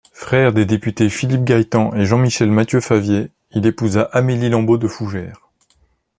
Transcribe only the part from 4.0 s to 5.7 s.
Amélie Lambot de Fougères.